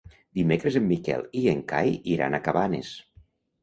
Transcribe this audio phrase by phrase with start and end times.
[0.39, 2.95] Dimecres en Miquel i en Cai iran a Cabanes.